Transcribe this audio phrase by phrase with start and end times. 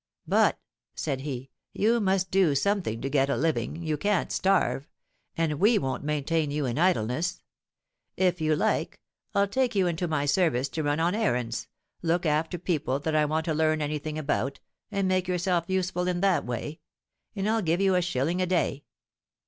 [0.25, 0.57] 'But,'
[0.95, 4.87] said he, 'you must do something to get a living: you can't starve;
[5.37, 7.43] and we won't maintain you in idleness.
[8.17, 8.99] If you like,
[9.35, 11.67] I'll take you into my service to run on errands,
[12.01, 14.59] look after people that I want to learn any thing about
[14.89, 16.79] and make yourself useful in that way;
[17.35, 18.85] and I'll give you a shilling a day.'